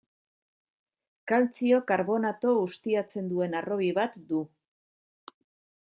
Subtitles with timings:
[1.31, 4.45] Kaltzio karbonato ustiatzen duen harrobi bat du.